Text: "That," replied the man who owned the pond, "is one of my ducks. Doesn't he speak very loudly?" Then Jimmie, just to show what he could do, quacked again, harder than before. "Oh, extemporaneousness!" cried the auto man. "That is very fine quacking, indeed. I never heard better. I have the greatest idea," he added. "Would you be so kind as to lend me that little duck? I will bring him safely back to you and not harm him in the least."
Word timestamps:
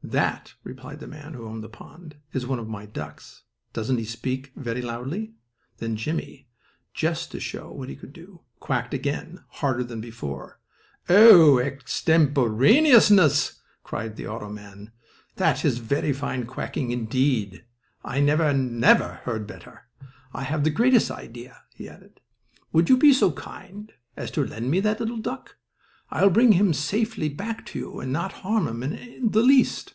"That," 0.00 0.54
replied 0.64 1.00
the 1.00 1.08
man 1.08 1.34
who 1.34 1.46
owned 1.46 1.62
the 1.62 1.68
pond, 1.68 2.16
"is 2.32 2.46
one 2.46 2.58
of 2.60 2.66
my 2.68 2.86
ducks. 2.86 3.42
Doesn't 3.74 3.98
he 3.98 4.04
speak 4.06 4.52
very 4.56 4.80
loudly?" 4.80 5.34
Then 5.78 5.96
Jimmie, 5.96 6.48
just 6.94 7.30
to 7.32 7.40
show 7.40 7.70
what 7.72 7.90
he 7.90 7.96
could 7.96 8.14
do, 8.14 8.40
quacked 8.58 8.94
again, 8.94 9.44
harder 9.48 9.84
than 9.84 10.00
before. 10.00 10.60
"Oh, 11.10 11.58
extemporaneousness!" 11.58 13.60
cried 13.82 14.16
the 14.16 14.26
auto 14.26 14.48
man. 14.48 14.92
"That 15.34 15.62
is 15.62 15.76
very 15.76 16.14
fine 16.14 16.46
quacking, 16.46 16.90
indeed. 16.90 17.64
I 18.02 18.20
never 18.20 19.20
heard 19.24 19.46
better. 19.46 19.88
I 20.32 20.44
have 20.44 20.64
the 20.64 20.70
greatest 20.70 21.10
idea," 21.10 21.64
he 21.74 21.86
added. 21.86 22.20
"Would 22.72 22.88
you 22.88 22.96
be 22.96 23.12
so 23.12 23.30
kind 23.32 23.92
as 24.16 24.30
to 24.30 24.46
lend 24.46 24.70
me 24.70 24.80
that 24.80 25.00
little 25.00 25.18
duck? 25.18 25.56
I 26.10 26.22
will 26.22 26.30
bring 26.30 26.52
him 26.52 26.72
safely 26.72 27.28
back 27.28 27.66
to 27.66 27.78
you 27.78 28.00
and 28.00 28.10
not 28.10 28.32
harm 28.32 28.66
him 28.66 28.82
in 28.82 29.32
the 29.32 29.42
least." 29.42 29.92